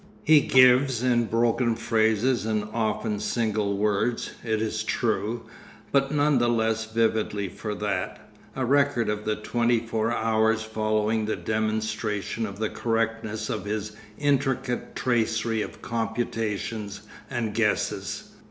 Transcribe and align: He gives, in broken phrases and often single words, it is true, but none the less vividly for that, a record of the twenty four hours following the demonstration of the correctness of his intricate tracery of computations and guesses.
He 0.23 0.41
gives, 0.41 1.03
in 1.03 1.25
broken 1.25 1.75
phrases 1.75 2.43
and 2.43 2.63
often 2.73 3.19
single 3.19 3.77
words, 3.77 4.31
it 4.43 4.59
is 4.59 4.81
true, 4.81 5.43
but 5.91 6.11
none 6.11 6.39
the 6.39 6.49
less 6.49 6.85
vividly 6.85 7.47
for 7.49 7.75
that, 7.75 8.19
a 8.55 8.65
record 8.65 9.09
of 9.09 9.25
the 9.25 9.35
twenty 9.35 9.79
four 9.79 10.11
hours 10.11 10.63
following 10.63 11.25
the 11.25 11.35
demonstration 11.35 12.47
of 12.47 12.57
the 12.57 12.69
correctness 12.69 13.47
of 13.47 13.65
his 13.65 13.91
intricate 14.17 14.95
tracery 14.95 15.61
of 15.61 15.83
computations 15.83 17.01
and 17.29 17.53
guesses. 17.53 18.31